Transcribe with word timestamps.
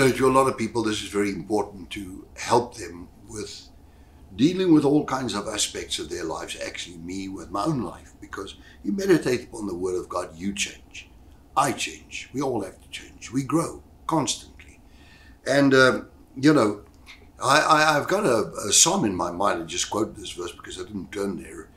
know, 0.00 0.10
to 0.10 0.28
a 0.28 0.32
lot 0.32 0.48
of 0.48 0.58
people, 0.58 0.82
this 0.82 1.02
is 1.02 1.08
very 1.08 1.30
important 1.30 1.90
to 1.90 2.26
help 2.36 2.74
them 2.74 3.08
with 3.28 3.68
dealing 4.34 4.72
with 4.72 4.84
all 4.84 5.04
kinds 5.04 5.34
of 5.34 5.46
aspects 5.46 5.98
of 5.98 6.08
their 6.08 6.24
lives. 6.24 6.56
Actually, 6.64 6.96
me 6.98 7.28
with 7.28 7.50
my 7.50 7.64
own 7.64 7.82
life, 7.82 8.12
because 8.20 8.56
you 8.82 8.92
meditate 8.92 9.44
upon 9.44 9.66
the 9.66 9.74
Word 9.74 9.96
of 9.96 10.08
God, 10.08 10.34
you 10.34 10.52
change. 10.52 11.08
I 11.56 11.72
change. 11.72 12.30
We 12.32 12.40
all 12.40 12.62
have 12.62 12.80
to 12.80 12.88
change. 12.90 13.30
We 13.30 13.42
grow 13.42 13.82
constantly. 14.06 14.80
And, 15.46 15.74
um, 15.74 16.08
you 16.36 16.54
know, 16.54 16.82
I, 17.42 17.92
have 17.94 18.08
got 18.08 18.24
a, 18.24 18.52
a, 18.68 18.72
psalm 18.72 19.04
in 19.04 19.14
my 19.14 19.30
mind. 19.30 19.62
I 19.62 19.66
just 19.66 19.90
quoted 19.90 20.16
this 20.16 20.32
verse 20.32 20.52
because 20.52 20.78
I 20.78 20.84
didn't 20.84 21.12
turn 21.12 21.42
there. 21.42 21.68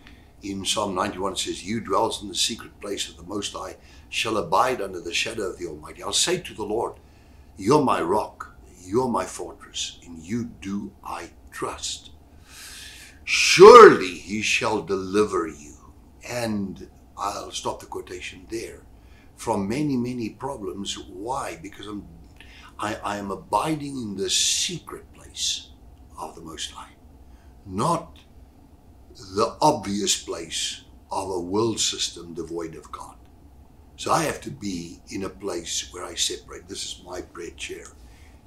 In 0.42 0.66
Psalm 0.66 0.94
91, 0.94 1.34
it 1.34 1.40
says, 1.40 1.66
You 1.66 1.80
dwells 1.80 2.22
in 2.22 2.28
the 2.28 2.36
secret 2.36 2.80
place 2.82 3.08
of 3.10 3.16
the 3.16 3.24
Most 3.24 3.54
High, 3.54 3.78
shall 4.10 4.38
abide 4.38 4.82
under 4.82 5.00
the 5.00 5.14
shadow 5.14 5.44
of 5.44 5.58
the 5.58 5.68
Almighty. 5.68 6.04
I'll 6.04 6.12
say 6.12 6.38
to 6.38 6.54
the 6.54 6.66
Lord, 6.66 6.94
You're 7.58 7.84
my 7.84 8.02
rock, 8.02 8.56
you're 8.84 9.10
my 9.10 9.26
fortress, 9.26 10.00
in 10.02 10.22
you 10.22 10.46
do 10.62 10.92
I 11.04 11.30
trust. 11.52 12.12
Surely 13.24 14.16
he 14.16 14.42
shall 14.42 14.82
deliver 14.82 15.48
you. 15.48 15.74
And 16.28 16.90
I'll 17.18 17.52
stop 17.52 17.80
the 17.80 17.86
quotation 17.86 18.48
there. 18.50 18.82
From 19.36 19.68
many, 19.68 19.98
many 19.98 20.30
problems. 20.30 20.98
Why? 20.98 21.58
Because 21.62 21.88
I'm 21.88 22.08
I, 22.80 22.96
I 23.04 23.18
am 23.18 23.32
abiding 23.32 23.96
in 23.96 24.18
the 24.18 24.30
secret 24.30 25.12
place 25.14 25.70
of 26.18 26.36
the 26.36 26.42
Most 26.42 26.72
High, 26.72 26.94
not 27.66 28.18
the 29.16 29.56
obvious 29.62 30.22
place 30.22 30.84
of 31.12 31.30
a 31.30 31.40
world 31.40 31.80
system 31.80 32.34
devoid 32.34 32.76
of 32.76 32.92
God. 32.92 33.16
So 33.96 34.12
I 34.12 34.24
have 34.24 34.42
to 34.42 34.52
be 34.52 35.00
in 35.10 35.24
a 35.24 35.30
place 35.30 35.94
where 35.94 36.04
I 36.04 36.16
separate. 36.16 36.68
This 36.68 36.84
is 36.84 37.02
my 37.06 37.22
prayer 37.22 37.52
chair. 37.52 37.86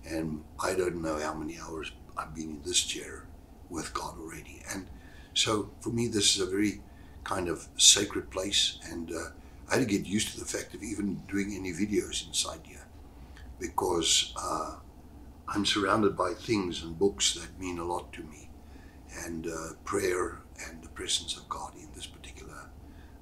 And 0.04 0.42
I 0.62 0.74
don't 0.74 1.02
know 1.02 1.18
how 1.18 1.34
many 1.34 1.58
hours 1.58 1.92
I've 2.16 2.34
been 2.34 2.50
in 2.50 2.62
this 2.64 2.82
chair 2.82 3.24
with 3.70 3.94
God 3.94 4.18
already. 4.18 4.62
And 4.72 4.86
so 5.34 5.70
for 5.80 5.90
me, 5.90 6.08
this 6.08 6.36
is 6.36 6.42
a 6.42 6.50
very 6.50 6.80
kind 7.24 7.48
of 7.48 7.68
sacred 7.76 8.30
place. 8.30 8.78
And 8.90 9.12
uh, 9.12 9.30
I 9.70 9.76
had 9.76 9.88
to 9.88 9.98
get 9.98 10.06
used 10.06 10.32
to 10.32 10.40
the 10.40 10.46
fact 10.46 10.74
of 10.74 10.82
even 10.82 11.22
doing 11.28 11.54
any 11.54 11.72
videos 11.72 12.26
inside 12.26 12.60
here 12.64 12.86
because 13.58 14.32
uh, 14.36 14.76
I'm 15.48 15.64
surrounded 15.64 16.16
by 16.16 16.34
things 16.34 16.82
and 16.82 16.98
books 16.98 17.34
that 17.34 17.58
mean 17.58 17.78
a 17.78 17.84
lot 17.84 18.12
to 18.14 18.22
me. 18.22 18.48
And 19.24 19.46
uh, 19.46 19.74
prayer 19.84 20.40
and 20.68 20.82
the 20.82 20.88
presence 20.88 21.36
of 21.36 21.48
God 21.48 21.72
in 21.76 21.88
this 21.94 22.06
particular 22.06 22.68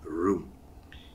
room. 0.02 0.50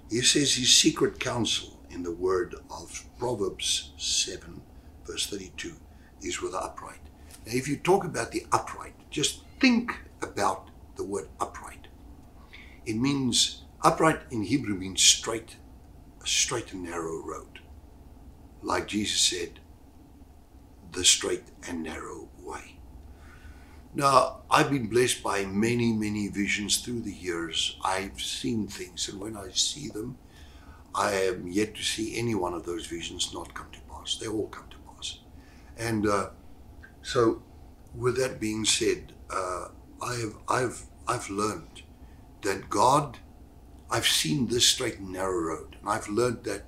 He 0.09 0.21
says 0.21 0.55
his 0.55 0.75
secret 0.75 1.19
counsel 1.19 1.79
in 1.91 2.01
the 2.01 2.11
word 2.11 2.55
of 2.71 3.05
Proverbs 3.19 3.91
7, 3.97 4.61
verse 5.05 5.27
32, 5.27 5.73
is 6.21 6.41
with 6.41 6.53
the 6.53 6.59
upright. 6.59 7.01
Now, 7.45 7.53
if 7.53 7.67
you 7.67 7.77
talk 7.77 8.03
about 8.03 8.31
the 8.31 8.45
upright, 8.51 8.95
just 9.11 9.43
think 9.59 9.91
about 10.23 10.69
the 10.95 11.03
word 11.03 11.29
upright. 11.39 11.87
It 12.87 12.95
means, 12.95 13.63
upright 13.83 14.21
in 14.31 14.43
Hebrew 14.43 14.75
means 14.75 15.01
straight, 15.01 15.57
a 16.23 16.27
straight 16.27 16.73
and 16.73 16.83
narrow 16.83 17.23
road. 17.23 17.59
Like 18.63 18.87
Jesus 18.87 19.21
said, 19.21 19.59
the 20.91 21.05
straight 21.05 21.43
and 21.67 21.83
narrow 21.83 22.29
way. 22.39 22.78
Now, 23.95 24.41
I've 24.51 24.69
been 24.69 24.87
blessed 24.87 25.23
by 25.23 25.45
many, 25.45 25.91
many 25.93 26.27
visions 26.27 26.77
through 26.77 27.01
the 27.01 27.11
years. 27.11 27.75
I've 27.83 28.21
seen 28.21 28.67
things, 28.67 29.09
and 29.09 29.19
when 29.19 29.35
I 29.35 29.49
see 29.49 29.89
them, 29.89 30.19
I 30.93 31.13
am 31.13 31.47
yet 31.47 31.73
to 31.75 31.83
see 31.83 32.17
any 32.17 32.35
one 32.35 32.53
of 32.53 32.65
those 32.65 32.85
visions 32.85 33.33
not 33.33 33.55
come 33.55 33.67
to 33.71 33.79
pass. 33.91 34.17
They 34.17 34.27
all 34.27 34.47
come 34.47 34.67
to 34.69 34.77
pass. 34.93 35.19
And 35.75 36.07
uh, 36.07 36.29
so, 37.01 37.41
with 37.95 38.17
that 38.17 38.39
being 38.39 38.63
said, 38.63 39.13
uh, 39.31 39.69
I've, 40.01 40.35
I've, 40.47 40.83
I've 41.07 41.29
learned 41.31 41.81
that 42.43 42.69
God, 42.69 43.17
I've 43.89 44.07
seen 44.07 44.47
this 44.47 44.67
straight 44.67 44.99
and 44.99 45.13
narrow 45.13 45.39
road, 45.39 45.77
and 45.79 45.89
I've 45.89 46.09
learned 46.09 46.43
that 46.43 46.65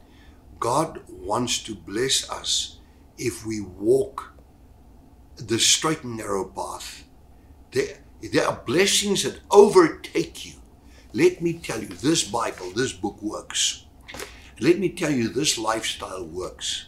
God 0.59 1.01
wants 1.07 1.61
to 1.63 1.75
bless 1.75 2.27
us 2.31 2.79
if 3.19 3.45
we 3.45 3.61
walk 3.61 4.33
the 5.37 5.59
straight 5.59 6.03
and 6.03 6.17
narrow 6.17 6.45
path 6.45 7.05
there, 7.71 7.97
there 8.31 8.47
are 8.47 8.61
blessings 8.65 9.23
that 9.23 9.39
overtake 9.49 10.45
you. 10.45 10.53
Let 11.13 11.41
me 11.41 11.53
tell 11.53 11.81
you, 11.81 11.87
this 11.87 12.23
Bible, 12.23 12.71
this 12.71 12.93
book 12.93 13.21
works. 13.21 13.85
Let 14.59 14.79
me 14.79 14.89
tell 14.89 15.11
you, 15.11 15.27
this 15.27 15.57
lifestyle 15.57 16.25
works. 16.25 16.87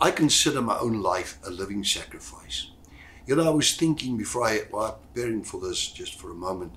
I 0.00 0.10
consider 0.10 0.62
my 0.62 0.78
own 0.78 1.02
life 1.02 1.38
a 1.46 1.50
living 1.50 1.84
sacrifice. 1.84 2.70
You 3.26 3.36
know, 3.36 3.46
I 3.46 3.50
was 3.50 3.76
thinking 3.76 4.16
before 4.16 4.44
I 4.44 4.62
was 4.70 4.94
preparing 5.02 5.44
for 5.44 5.60
this, 5.60 5.88
just 5.88 6.18
for 6.18 6.30
a 6.30 6.34
moment, 6.34 6.72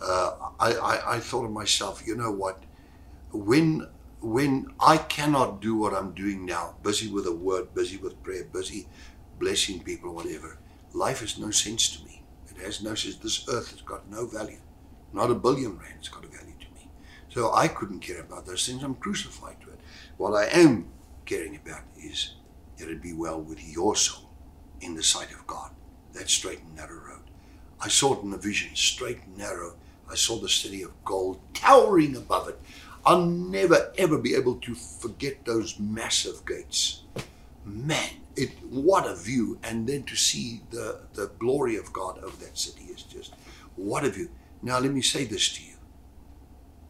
uh, 0.00 0.50
I, 0.58 0.72
I, 0.72 1.14
I 1.16 1.18
thought 1.18 1.44
of 1.44 1.50
myself, 1.50 2.06
you 2.06 2.16
know 2.16 2.30
what? 2.30 2.62
When 3.32 3.88
when 4.20 4.72
I 4.78 4.98
cannot 4.98 5.60
do 5.60 5.74
what 5.74 5.92
I'm 5.92 6.12
doing 6.12 6.46
now, 6.46 6.76
busy 6.82 7.10
with 7.10 7.24
the 7.24 7.34
word, 7.34 7.74
busy 7.74 7.96
with 7.96 8.22
prayer, 8.22 8.44
busy 8.44 8.86
blessing 9.40 9.82
people, 9.82 10.14
whatever, 10.14 10.58
life 10.92 11.20
has 11.20 11.38
no 11.38 11.50
sense 11.50 11.96
to 11.96 12.04
me. 12.06 12.21
Has 12.62 12.82
no 12.82 12.94
sense. 12.94 13.16
This 13.16 13.46
earth 13.48 13.70
has 13.72 13.82
got 13.82 14.08
no 14.10 14.26
value. 14.26 14.60
Not 15.12 15.30
a 15.30 15.34
billion 15.34 15.78
rand 15.78 15.98
has 15.98 16.08
got 16.08 16.24
a 16.24 16.28
value 16.28 16.54
to 16.60 16.74
me. 16.74 16.88
So 17.28 17.52
I 17.52 17.68
couldn't 17.68 18.00
care 18.00 18.20
about 18.20 18.46
those 18.46 18.66
things. 18.66 18.82
I'm 18.82 18.94
crucified 18.94 19.60
to 19.62 19.70
it. 19.70 19.80
What 20.16 20.34
I 20.34 20.46
am 20.46 20.86
caring 21.26 21.56
about 21.56 21.82
is 21.98 22.34
that 22.78 22.88
it 22.88 23.02
be 23.02 23.12
well 23.12 23.40
with 23.40 23.62
your 23.62 23.96
soul 23.96 24.30
in 24.80 24.94
the 24.94 25.02
sight 25.02 25.32
of 25.32 25.46
God. 25.46 25.70
That 26.12 26.30
straight 26.30 26.60
and 26.60 26.76
narrow 26.76 27.00
road. 27.08 27.22
I 27.80 27.88
saw 27.88 28.14
it 28.14 28.22
in 28.22 28.32
a 28.32 28.38
vision, 28.38 28.74
straight 28.74 29.22
and 29.24 29.38
narrow. 29.38 29.74
I 30.10 30.14
saw 30.14 30.38
the 30.38 30.48
city 30.48 30.82
of 30.82 31.04
gold 31.04 31.40
towering 31.54 32.16
above 32.16 32.48
it. 32.48 32.60
I'll 33.04 33.26
never 33.26 33.92
ever 33.98 34.18
be 34.18 34.34
able 34.34 34.56
to 34.56 34.74
forget 34.74 35.44
those 35.44 35.78
massive 35.78 36.46
gates. 36.46 37.02
Man, 37.64 38.10
it 38.42 38.50
what 38.68 39.06
a 39.06 39.14
view. 39.14 39.58
And 39.62 39.86
then 39.86 40.02
to 40.04 40.16
see 40.16 40.62
the 40.70 41.00
the 41.14 41.30
glory 41.38 41.76
of 41.76 41.92
god 41.92 42.18
over 42.22 42.36
that 42.44 42.58
city 42.58 42.84
is 42.84 43.02
just 43.02 43.34
what 43.76 44.04
a 44.04 44.10
view. 44.10 44.30
Now 44.62 44.78
let 44.78 44.92
me 44.92 45.02
say 45.02 45.24
this 45.24 45.52
to 45.56 45.62
you. 45.62 45.76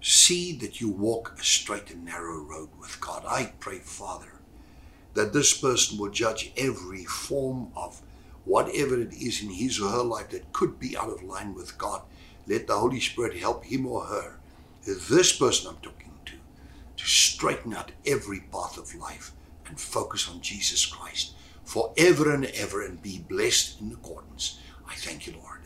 See 0.01 0.57
that 0.57 0.81
you 0.81 0.89
walk 0.89 1.35
a 1.39 1.45
straight 1.45 1.91
and 1.91 2.05
narrow 2.05 2.39
road 2.39 2.71
with 2.81 3.01
god. 3.01 3.25
I 3.27 3.53
pray 3.61 3.79
father 3.79 4.41
that 5.15 5.33
this 5.33 5.57
person 5.57 5.99
will 5.99 6.11
judge 6.11 6.53
every 6.57 7.05
form 7.05 7.71
of 7.77 8.03
whatever 8.45 9.01
it 9.01 9.13
is 9.13 9.43
in 9.43 9.51
his 9.51 9.81
or 9.81 9.91
her 9.91 10.03
life 10.03 10.31
that 10.31 10.53
could 10.53 10.81
be 10.81 10.97
out 10.97 11.11
of 11.11 11.23
line 11.23 11.55
with 11.55 11.79
god. 11.79 12.03
Let 12.47 12.67
the 12.67 12.77
holy 12.77 12.99
spirit 13.01 13.37
help 13.37 13.65
him 13.65 13.87
or 13.87 14.05
her 14.07 14.39
this 14.85 15.37
person 15.37 15.69
i'm 15.71 15.77
talking 15.77 16.13
to 16.25 16.33
to 16.97 17.05
straighten 17.05 17.73
out 17.75 17.93
every 18.05 18.41
path 18.41 18.77
of 18.77 18.95
life 18.95 19.33
and 19.67 19.81
focus 19.81 20.29
on 20.29 20.41
Jesus 20.41 20.85
Christ 20.85 21.35
forever 21.65 22.33
and 22.35 22.45
ever 22.47 22.85
and 22.85 23.03
be 23.03 23.19
blessed 23.19 23.81
in 23.81 23.93
accordance. 23.93 24.59
I 24.89 24.95
thank 24.95 25.27
you, 25.27 25.35
Lord. 25.35 25.63